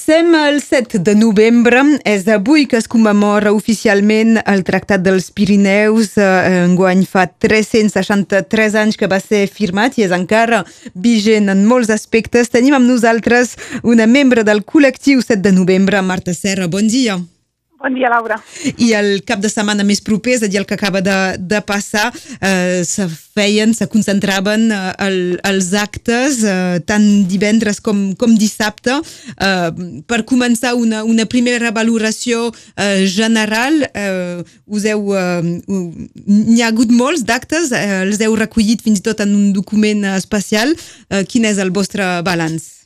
Sem 0.00 0.34
el 0.34 0.62
7 0.62 0.98
de 1.04 1.12
novembre, 1.14 1.82
és 2.08 2.22
avui 2.32 2.64
que 2.70 2.78
es 2.78 2.86
commemora 2.88 3.50
oficialment 3.52 4.38
el 4.48 4.62
Tractat 4.64 5.02
dels 5.04 5.28
Pirineus. 5.36 6.14
Eh, 6.16 6.62
enguany 6.62 7.02
fa 7.04 7.26
363 7.28 8.78
anys 8.80 8.96
que 8.96 9.10
va 9.10 9.18
ser 9.20 9.42
firmat 9.52 9.98
i 9.98 10.06
és 10.06 10.14
encara 10.16 10.62
vigent 10.94 11.52
en 11.52 11.66
molts 11.68 11.92
aspectes. 11.92 12.48
Tenim 12.48 12.78
amb 12.78 12.88
nosaltres 12.88 13.58
una 13.82 14.08
membre 14.08 14.46
del 14.46 14.64
col·lectiu 14.64 15.20
7 15.20 15.42
de 15.44 15.52
novembre, 15.58 16.00
Marta 16.00 16.32
Serra. 16.38 16.70
Bon 16.70 16.88
dia. 16.88 17.18
Bon 17.80 17.94
dia, 17.96 18.10
Laura. 18.12 18.36
I 18.76 18.90
el 18.92 19.22
cap 19.24 19.40
de 19.40 19.48
setmana 19.48 19.86
més 19.88 20.02
proper, 20.04 20.34
és 20.36 20.42
a 20.44 20.48
dir, 20.52 20.58
el 20.60 20.66
que 20.68 20.76
acaba 20.76 21.00
de, 21.00 21.16
de 21.40 21.60
passar, 21.64 22.10
eh, 22.44 22.82
se 22.84 23.06
feien, 23.08 23.72
se 23.72 23.86
concentraven 23.88 24.66
eh, 24.68 24.80
el, 25.06 25.16
els 25.48 25.70
actes 25.80 26.42
eh, 26.44 26.82
tant 26.84 27.06
divendres 27.30 27.80
com, 27.80 28.10
com 28.20 28.34
dissabte 28.36 28.98
eh, 29.00 29.70
per 30.04 30.18
començar 30.28 30.74
una, 30.76 31.00
una 31.08 31.24
primera 31.24 31.72
valoració 31.72 32.50
eh, 32.76 33.06
general. 33.08 33.80
Eh, 33.94 34.44
us 34.68 34.84
heu... 34.84 35.14
Eh, 35.16 35.56
N'hi 36.30 36.60
ha 36.60 36.68
hagut 36.68 36.92
molts 36.92 37.24
d'actes, 37.24 37.72
eh, 37.72 38.02
els 38.02 38.20
heu 38.20 38.36
recollit 38.36 38.84
fins 38.84 39.00
i 39.00 39.06
tot 39.08 39.24
en 39.24 39.32
un 39.38 39.48
document 39.56 40.04
especial. 40.12 40.76
Eh, 41.08 41.24
quin 41.24 41.48
és 41.48 41.62
el 41.64 41.72
vostre 41.72 42.12
balanç? 42.28 42.79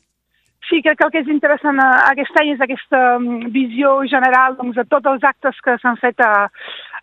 Sí, 0.68 0.80
crec 0.80 0.96
que 0.96 1.04
el 1.04 1.10
que 1.12 1.20
és 1.20 1.30
interessant 1.32 1.80
eh, 1.82 1.88
aquest 2.10 2.38
any 2.40 2.54
és 2.54 2.62
aquesta 2.64 3.00
mm, 3.18 3.50
visió 3.52 3.98
general 4.08 4.56
doncs, 4.56 4.78
de 4.78 4.84
tots 4.88 5.10
els 5.12 5.26
actes 5.28 5.58
que 5.64 5.76
s'han 5.82 6.00
fet 6.00 6.24
a, 6.24 6.32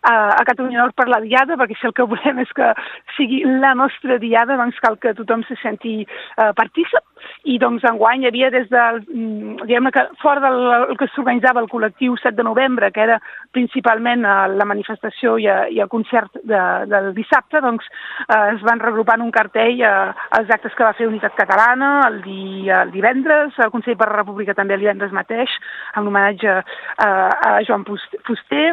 a, 0.02 0.14
a 0.40 0.44
Catalunya 0.44 0.80
Nord 0.80 0.96
per 0.98 1.08
la 1.10 1.20
Diada, 1.22 1.56
perquè 1.60 1.76
si 1.78 1.86
el 1.88 1.94
que 1.96 2.06
volem 2.08 2.42
és 2.42 2.52
que 2.56 2.72
sigui 3.16 3.42
la 3.62 3.72
nostra 3.78 4.18
Diada, 4.22 4.58
doncs 4.60 4.80
cal 4.82 4.98
que 5.02 5.14
tothom 5.18 5.44
se 5.48 5.56
senti 5.62 6.02
uh, 6.02 6.50
partícip. 6.58 7.04
I 7.46 7.54
doncs 7.62 7.84
enguany 7.86 8.24
hi 8.24 8.28
havia 8.32 8.48
des 8.50 8.66
del, 8.70 8.98
mm, 9.06 9.66
diguem 9.68 9.90
que 9.94 10.02
fora 10.22 10.42
del 10.42 10.96
que 10.98 11.06
s'organitzava 11.12 11.62
el 11.62 11.70
col·lectiu 11.70 12.16
7 12.18 12.34
de 12.38 12.46
novembre, 12.46 12.90
que 12.90 13.04
era 13.04 13.20
principalment 13.54 14.26
uh, 14.26 14.48
la 14.50 14.66
manifestació 14.66 15.36
i, 15.38 15.46
uh, 15.46 15.68
i 15.70 15.78
el 15.82 15.90
concert 15.92 16.40
de, 16.42 16.62
del 16.90 17.12
dissabte, 17.14 17.62
doncs 17.62 17.86
uh, 18.26 18.54
es 18.56 18.64
van 18.66 18.82
regrupar 18.82 19.20
en 19.20 19.26
un 19.28 19.34
cartell 19.34 19.84
uh, 19.86 20.10
els 20.38 20.50
actes 20.50 20.74
que 20.74 20.86
va 20.86 20.96
fer 20.98 21.06
Unitat 21.06 21.38
Catalana 21.38 21.92
el, 22.08 22.20
di, 22.26 22.68
el 22.74 22.90
divendres, 22.94 23.54
el 23.62 23.70
Consell 23.74 23.98
per 24.00 24.10
la 24.10 24.18
República 24.18 24.56
també 24.58 24.74
el 24.74 24.82
divendres 24.82 25.14
mateix, 25.14 25.54
en 25.96 26.10
homenatge 26.10 26.58
uh, 26.58 27.04
a 27.06 27.54
Joan 27.68 27.86
Fuster, 27.86 28.72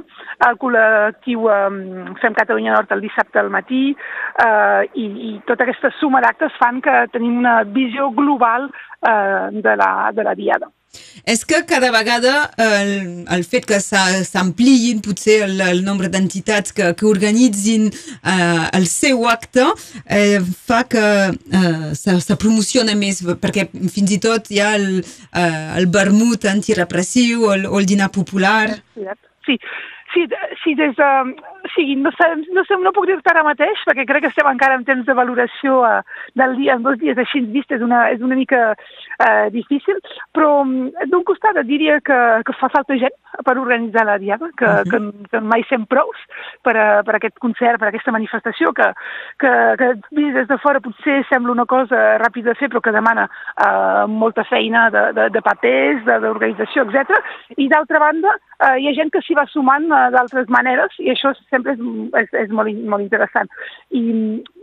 el 0.52 0.60
col·lectiu 0.62 1.20
col·lectiu 1.20 1.50
eh, 1.50 2.16
Fem 2.22 2.34
Catalunya 2.34 2.74
Nord 2.74 2.92
el 2.92 3.02
dissabte 3.02 3.40
al 3.40 3.50
matí 3.50 3.94
eh, 3.94 4.82
i, 4.96 5.06
i 5.30 5.32
tota 5.48 5.64
aquesta 5.66 5.92
suma 6.00 6.22
d'actes 6.22 6.56
fan 6.60 6.82
que 6.82 7.06
tenim 7.14 7.40
una 7.40 7.64
visió 7.64 8.10
global 8.12 8.70
eh, 8.70 9.50
de, 9.52 9.76
la, 9.76 10.12
de 10.14 10.24
la 10.24 10.36
diada. 10.36 10.70
És 11.24 11.46
que 11.46 11.60
cada 11.70 11.92
vegada 11.94 12.50
el, 12.58 13.26
el 13.30 13.44
fet 13.46 13.68
que 13.70 13.78
s'ampliïn 13.78 15.04
potser 15.06 15.44
el, 15.46 15.60
el 15.62 15.84
nombre 15.86 16.10
d'entitats 16.10 16.74
que, 16.74 16.88
que 16.98 17.06
organitzin 17.06 17.92
eh, 17.92 18.64
el 18.74 18.88
seu 18.90 19.28
acte 19.30 19.68
eh, 20.10 20.40
fa 20.42 20.82
que 20.90 21.06
eh, 21.30 21.94
se, 21.94 22.40
promociona 22.42 22.98
més, 22.98 23.22
perquè 23.44 23.68
fins 23.70 24.16
i 24.16 24.20
tot 24.24 24.50
hi 24.50 24.64
ha 24.64 24.74
el, 24.80 25.04
eh, 25.04 25.68
el 25.78 25.86
vermut 25.94 26.50
antirepressiu 26.50 27.46
o 27.52 27.54
el, 27.54 27.70
o 27.70 27.78
el 27.78 27.86
dinar 27.86 28.10
popular. 28.16 28.80
Sí, 29.46 29.60
Sí, 30.14 30.26
sí 30.64 30.76
des 30.76 30.96
de... 30.96 31.36
Sí, 31.76 31.96
no, 31.96 32.10
sé, 32.12 32.26
no, 32.56 32.64
sé, 32.64 32.78
no 32.80 32.94
puc 32.96 33.06
dir-te 33.06 33.30
ara 33.30 33.44
mateix, 33.44 33.82
perquè 33.86 34.06
crec 34.08 34.24
que 34.24 34.30
estem 34.32 34.48
encara 34.48 34.78
en 34.80 34.86
temps 34.88 35.06
de 35.06 35.14
valoració 35.14 35.82
uh, 35.84 36.00
del 36.40 36.56
dia, 36.58 36.78
en 36.78 36.86
dos 36.86 36.96
dies 37.02 37.20
així 37.20 37.42
vist, 37.52 37.72
és 37.76 37.84
una, 37.84 38.06
és 38.14 38.24
una 38.24 38.38
mica 38.40 38.62
uh, 38.72 39.48
difícil, 39.54 40.00
però 40.34 40.64
mm, 40.64 41.10
d'un 41.12 41.26
costat 41.28 41.60
et 41.60 41.68
diria 41.68 42.00
que, 42.00 42.20
que 42.48 42.56
fa 42.58 42.72
falta 42.72 42.98
gent 43.02 43.14
per 43.46 43.58
organitzar 43.60 44.06
la 44.08 44.18
Diada, 44.18 44.50
que, 44.58 44.66
uh 44.66 44.80
-huh. 44.80 44.90
que, 44.90 45.30
que 45.32 45.40
mai 45.42 45.64
sem 45.70 45.86
prous 45.86 46.18
per, 46.64 46.76
a, 46.78 47.04
per 47.04 47.14
a 47.14 47.18
aquest 47.18 47.38
concert, 47.40 47.80
per 47.80 47.90
aquesta 47.90 48.12
manifestació, 48.12 48.72
que, 48.74 48.88
que, 49.38 49.52
que 49.78 49.90
des 50.12 50.48
de 50.48 50.58
fora 50.58 50.80
potser 50.80 51.26
sembla 51.30 51.52
una 51.52 51.66
cosa 51.66 52.18
ràpida 52.18 52.50
de 52.50 52.56
fer, 52.56 52.70
però 52.70 52.82
que 52.82 52.92
demana 52.92 53.30
uh, 53.30 54.08
molta 54.08 54.44
feina 54.44 54.90
de, 54.90 55.14
de, 55.14 55.30
de 55.30 55.42
papers, 55.42 56.04
d'organització, 56.06 56.88
etc. 56.88 57.12
I 57.58 57.68
d'altra 57.68 58.00
banda, 58.00 58.32
uh, 58.64 58.76
hi 58.80 58.88
ha 58.88 58.94
gent 58.96 59.12
que 59.12 59.22
s'hi 59.22 59.36
va 59.36 59.46
sumant 59.46 59.92
d'altres 60.14 60.50
maneres 60.54 60.96
i 61.04 61.12
això 61.14 61.34
sempre 61.50 61.76
és, 61.76 61.82
és, 62.24 62.36
és 62.46 62.54
molt, 62.56 62.74
molt 62.92 63.06
interessant. 63.06 63.50
I, 63.92 64.04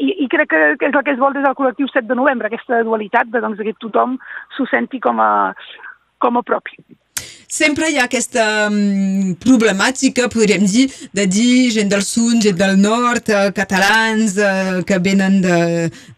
i, 0.01 0.13
I 0.25 0.29
crec 0.33 0.53
que, 0.53 0.63
és 0.77 0.93
el 0.93 1.03
que 1.03 1.15
es 1.15 1.23
vol 1.23 1.37
des 1.37 1.47
del 1.47 1.57
col·lectiu 1.59 1.91
7 1.93 2.09
de 2.11 2.19
novembre, 2.19 2.51
aquesta 2.51 2.83
dualitat 2.87 3.33
de 3.33 3.43
doncs, 3.45 3.63
que 3.63 3.77
tothom 3.83 4.17
s'ho 4.57 4.69
senti 4.71 5.03
com 5.03 5.21
a, 5.23 5.33
com 6.23 6.41
a 6.41 6.47
propi. 6.47 6.81
Sempre 7.47 7.89
hi 7.93 8.01
ha 8.01 8.09
aquesta 8.09 8.67
um, 8.67 9.37
problemàtica, 9.39 10.27
podríem 10.33 10.67
dir, 10.67 10.89
de 11.15 11.29
dir 11.31 11.71
gent 11.77 11.93
del 11.93 12.03
sud, 12.03 12.41
gent 12.43 12.59
del 12.59 12.75
nord, 12.81 13.31
uh, 13.31 13.53
catalans 13.55 14.35
uh, 14.43 14.83
que 14.87 14.99
venen 14.99 15.41
de, 15.45 15.63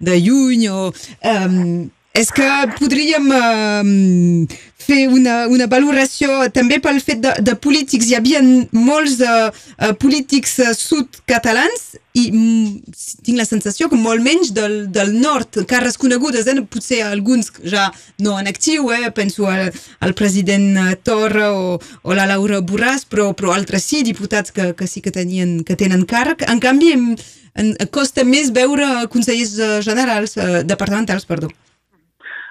de 0.01 0.19
lluny 0.25 0.69
o... 0.73 0.89
Um, 1.35 1.89
és 2.19 2.31
que 2.35 2.47
podríem 2.79 3.29
uh, 3.31 4.57
fer 4.83 5.05
una, 5.13 5.45
una 5.53 5.69
valoració 5.71 6.49
també 6.55 6.81
pel 6.83 6.99
fet 7.05 7.21
de, 7.23 7.35
de 7.45 7.55
polítics. 7.63 8.09
Hi 8.09 8.17
havia 8.19 8.41
molts 8.75 9.21
uh, 9.23 9.51
uh, 9.53 9.93
polítics 10.01 10.57
sud-catalans 10.81 11.85
i 12.19 12.25
mm, 12.33 12.97
tinc 13.27 13.39
la 13.39 13.47
sensació 13.47 13.87
que 13.93 14.01
molt 14.01 14.25
menys 14.25 14.51
del, 14.57 14.89
del 14.95 15.13
nord, 15.21 15.61
cares 15.71 15.99
conegudes, 16.01 16.49
eh? 16.51 16.57
potser 16.67 17.05
alguns 17.07 17.53
ja 17.63 17.87
no 18.25 18.35
en 18.41 18.51
actiu, 18.51 18.91
eh? 18.97 19.13
penso 19.15 19.47
al, 19.47 19.69
al 20.03 20.17
president 20.19 20.99
Torra 21.07 21.53
o, 21.55 21.79
o 21.79 22.19
la 22.19 22.27
Laura 22.27 22.59
Borràs, 22.59 23.07
però, 23.07 23.31
però 23.39 23.55
altres 23.55 23.87
sí, 23.87 24.03
diputats 24.03 24.51
que, 24.57 24.73
que 24.75 24.91
sí 24.91 25.05
que, 25.05 25.15
tenien, 25.15 25.61
que 25.63 25.79
tenen 25.79 26.03
càrrec. 26.09 26.49
En 26.51 26.59
canvi, 26.65 26.93
em, 26.97 27.09
em 27.55 27.73
costa 27.95 28.27
més 28.27 28.51
veure 28.57 29.07
consellers 29.15 29.85
generals, 29.87 30.35
eh, 30.41 30.65
departamentals, 30.67 31.29
perdó. 31.29 31.53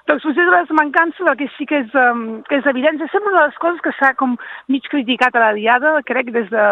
Doncs 0.07 0.23
potser 0.23 0.45
de 0.47 0.51
les 0.53 0.69
mancances, 0.71 1.19
el 1.27 1.35
que 1.35 1.49
sí 1.57 1.65
que 1.67 1.81
és, 1.83 1.95
um, 1.99 2.41
que 2.47 2.61
és 2.61 2.67
evident, 2.71 3.01
sembla 3.11 3.33
una 3.33 3.41
de 3.41 3.47
les 3.49 3.57
coses 3.59 3.81
que 3.83 3.91
s'ha 3.97 4.13
com 4.15 4.37
mig 4.71 4.87
criticat 4.87 5.35
a 5.35 5.41
la 5.43 5.49
Diada, 5.57 5.97
crec, 6.07 6.31
des 6.31 6.47
de, 6.53 6.67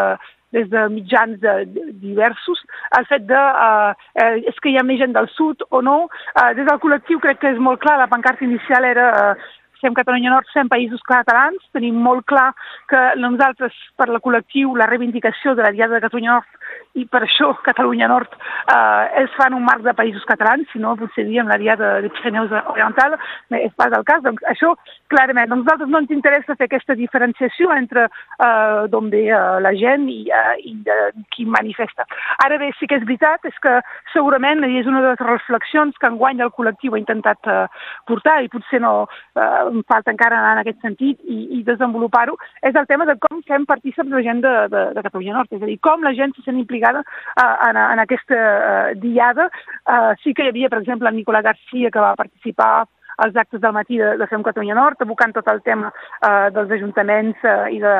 des 0.55 0.69
de 0.71 0.85
mitjans 0.93 1.41
de, 1.43 1.55
de 1.73 1.83
diversos, 1.99 2.63
el 2.97 3.07
fet 3.11 3.27
de 3.27 3.41
uh, 3.41 3.91
eh, 4.23 4.39
és 4.53 4.63
que 4.63 4.71
hi 4.71 4.79
ha 4.79 4.85
més 4.87 5.01
gent 5.03 5.17
del 5.17 5.27
sud 5.33 5.67
o 5.69 5.83
no. 5.83 5.97
Uh, 6.31 6.53
des 6.55 6.63
del 6.63 6.79
col·lectiu 6.79 7.19
crec 7.19 7.43
que 7.43 7.51
és 7.51 7.59
molt 7.59 7.83
clar, 7.83 7.97
la 7.99 8.07
pancarta 8.11 8.47
inicial 8.47 8.87
era 8.87 9.11
uh, 9.11 9.51
Fem 9.81 9.93
Catalunya 9.93 10.31
Nord, 10.31 10.47
fem 10.55 10.71
països 10.71 11.03
catalans, 11.05 11.59
tenim 11.75 11.99
molt 12.01 12.23
clar 12.31 12.53
que 12.89 13.01
nosaltres, 13.19 13.75
per 13.99 14.07
la 14.09 14.23
col·lectiu, 14.23 14.71
la 14.79 14.87
reivindicació 14.89 15.53
de 15.59 15.67
la 15.67 15.75
Diada 15.75 15.99
de 15.99 16.05
Catalunya 16.07 16.37
Nord 16.37 16.64
i 16.95 17.05
per 17.11 17.21
això 17.25 17.51
Catalunya 17.65 18.07
Nord 18.07 18.35
eh, 18.35 19.23
es 19.23 19.33
fa 19.35 19.49
en 19.49 19.57
un 19.57 19.65
marc 19.67 19.83
de 19.83 19.93
països 19.97 20.23
catalans, 20.29 20.67
si 20.71 20.79
no 20.79 20.95
potser 20.99 21.25
diem 21.27 21.49
la 21.51 21.57
Diada 21.59 21.99
de 22.03 22.11
Pirineus 22.15 22.53
Oriental, 22.71 23.17
és 23.51 23.73
pas 23.75 23.93
el 23.95 24.05
cas. 24.07 24.23
Doncs 24.23 24.43
això, 24.51 24.73
clarament, 25.11 25.51
a 25.51 25.59
nosaltres 25.59 25.91
no 25.91 26.01
ens 26.03 26.13
interessa 26.15 26.55
fer 26.55 26.69
aquesta 26.69 26.95
diferenciació 26.97 27.73
entre 27.75 28.07
eh, 28.07 28.85
d'on 28.91 29.11
ve 29.11 29.25
eh, 29.27 29.41
la 29.65 29.73
gent 29.75 30.07
i, 30.11 30.21
eh, 30.31 30.55
i 30.71 30.75
de 30.87 30.97
qui 31.35 31.47
manifesta. 31.49 32.07
Ara 32.45 32.59
bé, 32.61 32.71
sí 32.79 32.87
que 32.87 32.99
és 32.99 33.05
veritat, 33.07 33.43
és 33.49 33.59
que 33.63 33.75
segurament, 34.13 34.63
és 34.65 34.87
una 34.89 35.03
de 35.03 35.13
les 35.13 35.23
reflexions 35.25 35.97
que 35.99 36.09
enguany 36.09 36.41
el 36.43 36.53
col·lectiu 36.55 36.95
ha 36.95 37.01
intentat 37.01 37.51
eh, 37.51 37.65
portar, 38.07 38.39
i 38.43 38.51
potser 38.51 38.81
no 38.83 38.93
eh, 39.35 39.83
falta 39.89 40.13
encara 40.13 40.39
anar 40.39 40.55
en 40.55 40.63
aquest 40.63 40.81
sentit 40.85 41.19
i, 41.27 41.59
i 41.59 41.63
desenvolupar-ho, 41.67 42.37
és 42.65 42.75
el 42.75 42.87
tema 42.89 43.07
de 43.09 43.17
com 43.21 43.43
fem 43.47 43.67
partíceps 43.67 44.11
la 44.11 44.23
gent 44.25 44.41
de, 44.45 44.53
de, 44.71 44.83
de 44.95 45.05
Catalunya 45.05 45.37
Nord, 45.37 45.53
és 45.55 45.63
a 45.63 45.69
dir, 45.69 45.77
com 45.83 46.03
la 46.05 46.13
gent 46.17 46.35
se 46.35 46.45
sent 46.45 46.61
implicada 46.65 47.05
uh, 47.05 47.69
en, 47.69 47.79
en 47.85 48.03
aquesta 48.03 48.41
uh, 48.41 48.91
diada. 48.99 49.47
Uh, 49.85 50.11
sí 50.23 50.33
que 50.33 50.45
hi 50.45 50.51
havia, 50.51 50.73
per 50.73 50.81
exemple, 50.81 51.09
en 51.09 51.19
Nicolà 51.21 51.45
Garcia, 51.45 51.93
que 51.93 52.03
va 52.03 52.17
participar 52.19 52.73
als 53.17 53.35
actes 53.35 53.61
del 53.61 53.73
matí 53.73 53.97
de, 53.97 54.15
de 54.17 54.27
Fem 54.27 54.43
Catalunya 54.43 54.75
Nord, 54.75 55.01
abocant 55.01 55.35
tot 55.35 55.47
el 55.51 55.61
tema 55.63 55.91
uh, 55.91 56.49
dels 56.55 56.73
ajuntaments 56.79 57.45
uh, 57.47 57.69
i 57.71 57.79
de, 57.83 57.93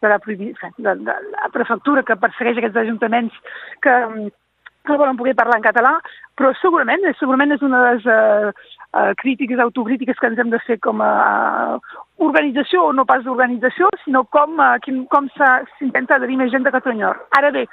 de, 0.00 0.08
la, 0.08 0.20
de, 0.26 0.94
de, 0.94 1.18
la 1.34 1.50
prefectura 1.52 2.04
que 2.06 2.16
persegueix 2.20 2.60
aquests 2.60 2.80
ajuntaments 2.84 3.36
que, 3.84 3.98
que 4.84 4.96
volen 5.00 5.20
poder 5.20 5.34
parlar 5.36 5.58
en 5.60 5.66
català, 5.66 5.94
però 6.36 6.52
segurament, 6.60 7.04
segurament 7.20 7.56
és 7.56 7.64
una 7.64 7.82
de 7.82 7.92
les 7.92 8.08
uh, 8.08 8.72
uh, 8.94 9.12
crítiques, 9.20 9.60
autocrítiques 9.60 10.20
que 10.20 10.32
ens 10.32 10.40
hem 10.40 10.52
de 10.52 10.60
fer 10.66 10.78
com 10.84 11.02
a 11.04 11.12
organització 12.22 12.84
o 12.88 12.92
no 12.92 13.04
pas 13.08 13.24
d'organització, 13.24 13.88
sinó 14.04 14.24
com, 14.30 14.60
quin, 14.84 15.04
com 15.10 15.26
s'intenta 15.34 16.18
adherir 16.18 16.38
més 16.38 16.52
gent 16.52 16.66
de 16.66 16.72
Catalunya 16.74 17.08
Nord. 17.08 17.26
Ara 17.38 17.50
bé, 17.54 17.64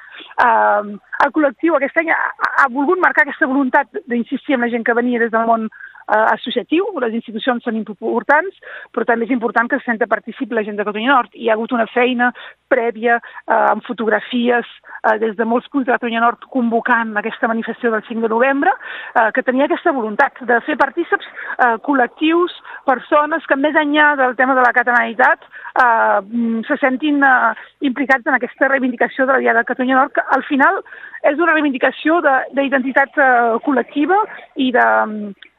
uh, 0.46 0.98
el 1.26 1.34
col·lectiu 1.36 1.78
aquest 1.78 2.02
any 2.02 2.10
ha, 2.10 2.20
ha 2.64 2.68
volgut 2.74 3.02
marcar 3.04 3.28
aquesta 3.28 3.50
voluntat 3.50 4.02
d'insistir 4.10 4.58
amb 4.58 4.66
la 4.66 4.72
gent 4.74 4.86
que 4.88 4.98
venia 4.98 5.22
des 5.22 5.34
del 5.34 5.48
món 5.50 5.70
eh, 6.12 6.26
associatiu, 6.34 6.88
les 7.02 7.16
institucions 7.18 7.64
són 7.66 7.78
importants, 7.80 8.58
però 8.94 9.06
també 9.08 9.28
és 9.28 9.34
important 9.34 9.70
que 9.70 9.80
se 9.80 9.90
senta 9.90 10.10
participi 10.12 10.56
la 10.56 10.64
gent 10.68 10.80
de 10.80 10.86
Catalunya 10.88 11.14
Nord. 11.14 11.36
Hi 11.36 11.50
ha 11.50 11.56
hagut 11.56 11.74
una 11.76 11.88
feina 11.92 12.32
prèvia 12.72 13.18
eh, 13.20 13.54
amb 13.54 13.86
fotografies 13.88 14.68
eh, 14.68 15.18
des 15.24 15.36
de 15.38 15.48
molts 15.48 15.70
punts 15.72 15.88
de 15.88 15.96
Catalunya 15.96 16.24
Nord 16.26 16.48
convocant 16.54 17.16
aquesta 17.20 17.50
manifestació 17.52 17.94
del 17.96 18.06
5 18.08 18.26
de 18.26 18.34
novembre, 18.34 18.74
eh, 19.16 19.30
que 19.36 19.46
tenia 19.48 19.68
aquesta 19.70 19.96
voluntat 19.96 20.42
de 20.48 20.60
fer 20.68 20.78
partíceps 20.82 21.28
eh, 21.28 21.76
col·lectius, 21.88 22.58
persones 22.88 23.48
que 23.48 23.60
més 23.60 23.78
enllà 23.78 24.31
del 24.32 24.40
tema 24.40 24.56
de 24.56 24.64
la 24.64 24.72
catalanitat 24.74 25.44
eh, 25.84 26.64
se 26.68 26.78
sentin 26.80 27.22
eh, 27.24 27.54
implicats 27.92 28.26
en 28.26 28.40
aquesta 28.40 28.72
reivindicació 28.72 29.28
de 29.28 29.36
la 29.36 29.44
Diada 29.44 29.64
de 29.64 29.70
Catalunya 29.70 30.00
Nord, 30.00 30.16
que 30.16 30.24
al 30.38 30.44
final 30.48 30.82
és 31.28 31.38
una 31.38 31.54
reivindicació 31.54 32.22
d'identitat 32.56 33.20
eh, 33.20 33.32
col·lectiva 33.68 34.24
i 34.56 34.72
de, 34.76 34.88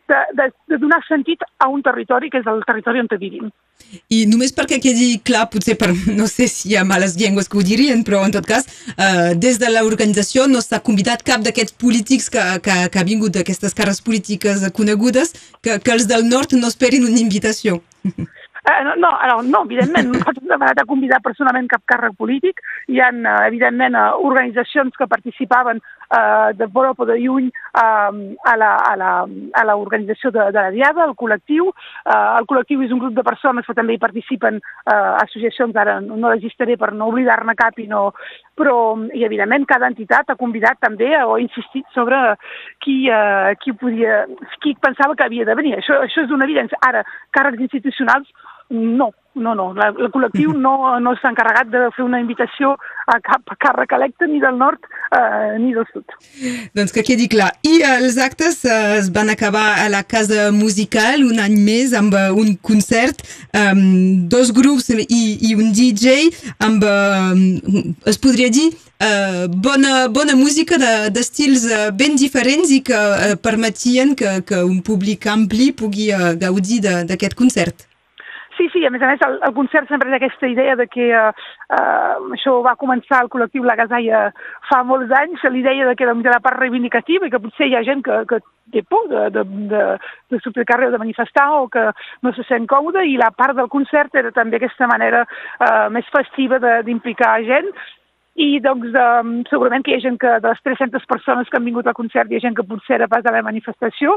de, 0.09 0.23
de, 0.41 0.49
de 0.73 0.79
donar 0.79 1.03
sentit 1.07 1.45
a 1.59 1.69
un 1.69 1.83
territori 1.83 2.31
que 2.31 2.41
és 2.43 2.49
el 2.49 2.65
territori 2.67 3.03
on 3.05 3.11
vivim. 3.13 3.53
I 4.13 4.23
només 4.31 4.53
perquè 4.55 4.79
quedi 4.81 5.19
clar, 5.27 5.47
potser 5.53 5.77
per, 5.81 5.91
no 6.19 6.27
sé 6.31 6.49
si 6.51 6.71
hi 6.71 6.77
ha 6.79 6.85
males 6.89 7.17
llengües 7.21 7.49
que 7.51 7.59
ho 7.59 7.65
dirien, 7.67 8.05
però 8.07 8.23
en 8.27 8.35
tot 8.35 8.49
cas, 8.49 8.69
eh, 8.97 9.33
des 9.37 9.59
de 9.63 9.71
l'organització 9.73 10.47
no 10.51 10.63
s'ha 10.65 10.83
convidat 10.85 11.25
cap 11.27 11.45
d'aquests 11.45 11.77
polítics 11.81 12.31
que, 12.33 12.45
que, 12.65 12.79
que 12.93 13.01
ha 13.01 13.09
vingut 13.09 13.35
d'aquestes 13.37 13.77
cares 13.79 14.03
polítiques 14.05 14.65
conegudes, 14.77 15.35
que, 15.63 15.79
que 15.79 15.97
els 15.97 16.09
del 16.11 16.29
nord 16.29 16.57
no 16.59 16.71
esperin 16.73 17.09
una 17.09 17.21
invitació. 17.23 17.83
Eh, 18.65 18.85
no, 18.85 18.95
no, 18.95 19.43
no, 19.43 19.65
evidentment, 19.65 20.07
no 20.07 20.19
hem 20.23 20.47
demanat 20.47 20.79
a 20.79 20.85
convidar 20.87 21.19
personalment 21.19 21.67
cap 21.67 21.83
càrrec 21.91 22.15
polític. 22.15 22.61
Hi 22.87 23.01
ha, 23.03 23.09
eh, 23.11 23.33
evidentment, 23.49 23.97
eh, 23.99 24.03
organitzacions 24.29 24.95
que 24.95 25.09
participaven 25.11 25.81
eh, 25.83 26.53
de 26.55 26.69
Borop 26.71 27.01
o 27.03 27.07
de 27.09 27.17
Lluny 27.19 27.49
eh, 27.51 28.37
a 28.47 28.55
l'organització 29.67 30.31
de, 30.31 30.47
de 30.55 30.61
la 30.61 30.71
Diada, 30.71 31.09
el 31.09 31.17
col·lectiu. 31.19 31.73
Eh, 32.07 32.21
el 32.39 32.47
col·lectiu 32.47 32.85
és 32.87 32.95
un 32.95 33.03
grup 33.03 33.19
de 33.19 33.27
persones 33.27 33.67
que 33.67 33.75
també 33.75 33.97
hi 33.97 34.03
participen 34.05 34.63
eh, 34.63 35.11
associacions, 35.25 35.75
ara 35.75 35.99
no 35.99 36.31
les 36.31 36.47
per 36.79 36.93
no 36.95 37.11
oblidar-ne 37.11 37.59
cap 37.59 37.83
i 37.83 37.89
no... 37.91 38.13
Però, 38.53 38.95
i 39.17 39.25
evidentment, 39.25 39.65
cada 39.65 39.89
entitat 39.89 40.29
ha 40.29 40.37
convidat 40.37 40.77
també 40.79 41.09
o 41.25 41.35
ha 41.35 41.41
insistit 41.41 41.87
sobre 41.95 42.19
qui, 42.85 43.09
eh, 43.09 43.57
qui, 43.59 43.73
podia, 43.73 44.27
qui 44.61 44.77
pensava 44.79 45.17
que 45.17 45.25
havia 45.25 45.47
de 45.49 45.57
venir. 45.57 45.79
Això, 45.79 45.97
això 46.05 46.27
és 46.27 46.31
una 46.31 46.45
evidència. 46.45 46.79
Ara, 46.85 47.01
càrrecs 47.33 47.65
institucionals 47.65 48.29
no, 48.73 49.13
no, 49.35 49.55
no. 49.55 49.71
La, 49.77 49.91
el 49.93 50.11
col·lectiu 50.13 50.53
no, 50.57 50.75
no 51.01 51.13
s'ha 51.21 51.31
encarregat 51.33 51.71
de 51.73 51.87
fer 51.97 52.05
una 52.05 52.21
invitació 52.23 52.75
a 53.13 53.19
cap 53.25 53.53
càrrec 53.61 53.93
electe 53.97 54.29
ni 54.29 54.41
del 54.43 54.59
nord 54.61 54.85
eh, 55.17 55.59
ni 55.61 55.73
del 55.77 55.87
sud. 55.93 56.17
Doncs 56.77 56.95
que 56.95 57.05
quedi 57.07 57.29
clar. 57.33 57.51
I 57.69 57.81
els 57.87 58.19
actes 58.21 58.63
eh, 58.65 58.79
es 58.99 59.11
van 59.15 59.33
acabar 59.33 59.83
a 59.83 59.89
la 59.93 60.03
Casa 60.09 60.51
Musical 60.55 61.25
un 61.27 61.41
any 61.43 61.59
més 61.61 61.93
amb 61.97 62.17
uh, 62.17 62.31
un 62.37 62.55
concert, 62.65 63.23
um, 63.57 63.83
dos 64.33 64.53
grups 64.57 64.91
i, 64.93 65.23
i 65.49 65.53
un 65.57 65.73
DJ 65.77 66.31
amb, 66.65 66.85
es 68.09 68.19
podria 68.23 68.49
dir, 68.53 68.71
uh, 69.05 69.47
bona, 69.53 70.09
bona 70.13 70.37
música 70.39 70.81
d'estils 71.13 71.69
de, 71.69 71.79
uh, 71.89 71.95
ben 71.97 72.17
diferents 72.21 72.73
i 72.73 72.83
que 72.85 73.01
permetien 73.45 74.17
que, 74.19 74.41
que 74.49 74.65
un 74.65 74.81
públic 74.85 75.29
ampli 75.31 75.73
pugui 75.77 76.11
gaudir 76.41 76.83
d'aquest 76.85 77.39
concert. 77.39 77.89
Sí, 78.63 78.69
sí, 78.71 78.85
a 78.87 78.91
més 78.95 79.03
a 79.03 79.09
més 79.11 79.23
el, 79.27 79.33
el 79.43 79.55
concert 79.57 79.89
sempre 79.91 80.07
és 80.07 80.15
aquesta 80.15 80.47
idea 80.47 80.77
de 80.79 80.85
que 80.87 81.09
eh, 81.11 81.31
eh, 81.75 82.19
això 82.37 82.53
va 82.63 82.77
començar 82.79 83.19
el 83.25 83.31
col·lectiu 83.33 83.65
La 83.67 83.75
Gasaia 83.75 84.21
fa 84.69 84.85
molts 84.87 85.11
anys, 85.19 85.43
l'idea 85.51 85.89
de 85.89 85.97
que 85.99 86.07
era 86.07 86.15
la 86.15 86.39
part 86.45 86.61
reivindicativa 86.61 87.27
i 87.27 87.33
que 87.33 87.41
potser 87.43 87.67
hi 87.67 87.75
ha 87.75 87.83
gent 87.83 88.05
que, 88.07 88.21
que 88.31 88.39
té 88.71 88.85
por 88.87 89.09
de, 89.11 89.25
de, 89.35 89.43
de, 89.73 89.81
de 90.31 90.41
sortir 90.45 90.63
al 90.63 90.69
carrer 90.71 90.91
de 90.93 91.01
manifestar 91.03 91.49
o 91.59 91.67
que 91.67 91.89
no 92.23 92.33
se 92.37 92.47
sent 92.47 92.71
còmode 92.71 93.03
i 93.03 93.19
la 93.19 93.33
part 93.35 93.59
del 93.59 93.73
concert 93.73 94.15
era 94.15 94.31
també 94.31 94.61
aquesta 94.61 94.87
manera 94.87 95.25
eh, 95.27 95.89
més 95.91 96.07
festiva 96.15 96.63
d'implicar 96.87 97.41
gent 97.51 97.75
i 98.35 98.61
doncs 98.65 98.95
um, 98.97 99.33
segurament 99.51 99.85
que 99.85 99.93
hi 99.93 99.99
ha 99.99 100.05
gent 100.07 100.17
que 100.21 100.31
de 100.41 100.49
les 100.49 100.61
300 100.65 101.05
persones 101.09 101.51
que 101.51 101.59
han 101.59 101.67
vingut 101.69 101.87
al 101.87 101.97
concert 101.99 102.31
hi 102.31 102.39
ha 102.39 102.45
gent 102.45 102.57
que 102.57 102.65
potser 102.65 102.97
era 102.97 103.09
pas 103.09 103.27
a 103.27 103.35
la 103.35 103.43
manifestació. 103.45 104.17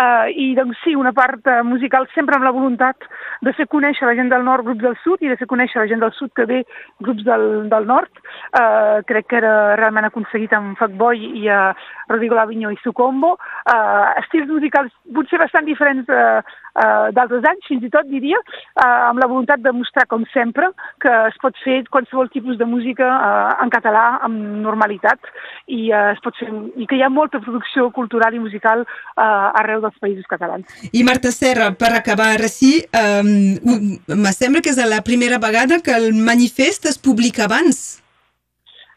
Uh, 0.00 0.30
i 0.32 0.54
doncs 0.56 0.80
sí, 0.84 0.94
una 0.96 1.12
part 1.12 1.44
uh, 1.44 1.60
musical 1.66 2.08
sempre 2.14 2.38
amb 2.38 2.48
la 2.48 2.54
voluntat 2.56 3.04
de 3.44 3.52
fer 3.58 3.68
conèixer 3.68 4.08
la 4.08 4.16
gent 4.16 4.32
del 4.32 4.46
nord 4.46 4.64
grups 4.64 4.84
del 4.84 4.96
sud 5.04 5.20
i 5.20 5.28
de 5.28 5.36
fer 5.36 5.48
conèixer 5.50 5.82
la 5.82 5.90
gent 5.92 6.00
del 6.00 6.14
sud 6.16 6.32
que 6.36 6.48
ve 6.48 6.62
grups 7.04 7.26
del, 7.26 7.46
del 7.72 7.88
nord. 7.90 8.24
Uh, 8.56 9.04
crec 9.08 9.28
que 9.28 9.40
era 9.42 9.76
realment 9.80 10.08
aconseguit 10.08 10.56
amb 10.56 10.80
Fatboy 10.80 11.20
i 11.42 11.44
uh, 11.52 11.74
Rodrigo 12.08 12.38
Lavigno 12.40 12.72
i 12.72 12.80
Sucombo 12.80 13.36
uh, 13.36 14.08
estils 14.22 14.48
musicals 14.48 14.92
potser 15.14 15.38
bastant 15.40 15.68
diferents 15.68 16.08
uh, 16.08 16.40
uh, 16.74 17.08
d'altres 17.14 17.46
anys, 17.50 17.66
fins 17.68 17.84
i 17.86 17.90
tot 17.92 18.08
diria, 18.10 18.40
uh, 18.40 19.10
amb 19.10 19.22
la 19.22 19.28
voluntat 19.30 19.62
de 19.64 19.72
mostrar, 19.74 20.06
com 20.10 20.24
sempre, 20.34 20.70
que 21.02 21.12
es 21.28 21.38
pot 21.42 21.56
fer 21.64 21.80
qualsevol 21.90 22.30
tipus 22.34 22.58
de 22.60 22.68
música 22.68 23.06
uh, 23.06 23.49
en 23.62 23.72
català 23.72 24.04
amb 24.26 24.40
normalitat 24.64 25.30
i, 25.66 25.90
uh, 25.90 26.10
es 26.14 26.20
pot 26.24 26.36
fer, 26.40 26.50
i 26.76 26.88
que 26.90 26.98
hi 26.98 27.04
ha 27.04 27.10
molta 27.12 27.40
producció 27.44 27.88
cultural 27.96 28.34
i 28.34 28.42
musical 28.42 28.84
uh, 28.84 29.22
arreu 29.60 29.82
dels 29.84 29.96
països 30.02 30.28
catalans. 30.30 30.68
I 30.92 31.04
Marta 31.06 31.32
Serra, 31.34 31.70
per 31.78 31.92
acabar 31.96 32.36
sí, 32.50 32.76
um, 32.96 33.96
me 34.16 34.34
sembla 34.36 34.62
que 34.64 34.74
és 34.74 34.80
la 34.90 35.02
primera 35.06 35.40
vegada 35.42 35.80
que 35.84 35.96
el 35.96 36.12
manifest 36.14 36.86
es 36.90 36.98
publica 36.98 37.46
abans. 37.48 38.00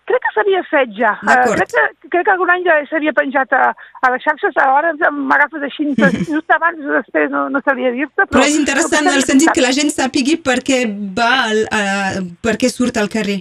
Crec 0.04 0.20
que 0.20 0.32
s'havia 0.36 0.62
fet 0.68 0.90
ja. 0.98 1.14
Uh, 1.24 1.54
crec, 1.56 1.70
que, 1.72 2.10
crec 2.12 2.26
que 2.28 2.34
algun 2.34 2.52
any 2.52 2.66
ja 2.66 2.76
s'havia 2.90 3.14
penjat 3.16 3.54
a, 3.56 3.70
a 4.04 4.12
les 4.12 4.26
xarxes, 4.26 4.58
ara 4.60 4.92
m'agafes 5.16 5.64
així, 5.70 5.88
just 6.28 6.52
abans 6.58 6.84
o 6.84 6.98
després 6.98 7.32
no, 7.32 7.46
no 7.54 7.64
sabia 7.64 7.94
dir-te. 7.96 8.26
Però, 8.26 8.34
però 8.36 8.44
és 8.50 8.60
interessant 8.60 9.08
en 9.08 9.16
el 9.16 9.24
sentit 9.24 9.54
que 9.56 9.64
la 9.64 9.72
gent 9.76 9.94
sàpigui 9.94 10.36
per 10.44 10.60
què 10.68 10.84
va, 11.16 11.32
al, 11.48 11.64
uh, 11.70 12.22
per 12.44 12.58
què 12.60 12.72
surt 12.72 13.00
al 13.00 13.12
carrer. 13.14 13.40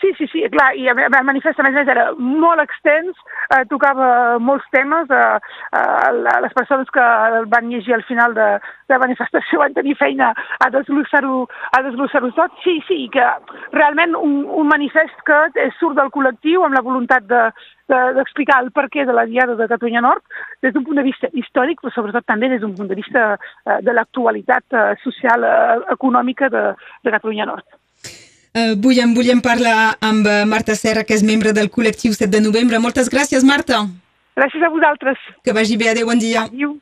Sí, 0.00 0.12
sí, 0.16 0.28
sí, 0.30 0.44
clar, 0.46 0.76
i 0.78 0.84
el 0.86 0.98
manifest 1.26 1.58
a 1.58 1.64
més 1.66 1.88
era 1.90 2.04
molt 2.14 2.62
extens, 2.62 3.16
eh, 3.50 3.64
tocava 3.66 4.38
molts 4.38 4.66
temes, 4.70 5.10
eh, 5.10 5.38
eh, 5.74 6.10
les 6.44 6.54
persones 6.54 6.90
que 6.94 7.06
el 7.38 7.48
van 7.50 7.66
llegir 7.72 7.96
al 7.96 8.04
final 8.06 8.36
de, 8.36 8.46
de 8.86 8.94
la 8.94 9.00
manifestació 9.02 9.58
van 9.58 9.74
tenir 9.74 9.96
feina 9.98 10.28
a 10.62 10.68
desglossar-ho 10.70 11.40
a 11.74 11.82
desglossar 11.82 12.22
tot. 12.36 12.54
Sí, 12.62 12.76
sí, 12.86 13.08
que 13.10 13.26
realment 13.74 14.14
un, 14.14 14.44
un 14.46 14.70
manifest 14.70 15.18
que 15.26 15.66
surt 15.80 15.98
del 15.98 16.14
col·lectiu 16.14 16.62
amb 16.62 16.78
la 16.78 16.84
voluntat 16.86 17.26
de, 17.26 17.42
d'explicar 17.90 18.60
de, 18.60 18.68
el 18.68 18.72
perquè 18.78 19.02
de 19.08 19.18
la 19.18 19.26
Diada 19.26 19.58
de 19.58 19.66
Catalunya 19.66 20.04
Nord 20.04 20.22
des 20.62 20.72
d'un 20.72 20.86
punt 20.86 21.02
de 21.02 21.06
vista 21.10 21.32
històric, 21.32 21.82
però 21.82 21.90
sobretot 21.90 22.28
també 22.28 22.52
des 22.54 22.62
d'un 22.62 22.78
punt 22.78 22.86
de 22.86 23.02
vista 23.02 23.34
eh, 23.34 23.80
de 23.82 23.98
l'actualitat 23.98 24.78
eh, 24.78 24.94
social, 25.02 25.42
eh, 25.42 25.92
econòmica 25.98 26.54
de, 26.54 26.64
de 27.02 27.18
Catalunya 27.18 27.50
Nord. 27.50 27.66
Uh, 28.58 28.74
volem, 28.82 29.12
volem 29.14 29.40
parlar 29.40 29.96
amb 30.02 30.26
eh, 30.26 30.44
Marta 30.48 30.74
Serra, 30.74 31.04
que 31.06 31.14
és 31.14 31.22
membre 31.22 31.52
del 31.54 31.68
col·lectiu 31.70 32.14
7 32.16 32.30
de 32.32 32.40
novembre. 32.42 32.80
Moltes 32.82 33.10
gràcies, 33.12 33.44
Marta. 33.46 33.84
Gràcies 34.38 34.64
a 34.64 34.70
vosaltres. 34.72 35.20
Que 35.44 35.54
vagi 35.54 35.76
bé. 35.78 35.92
Adéu, 35.92 36.08
bon 36.10 36.18
dia. 36.18 36.46
Adéu. 36.48 36.78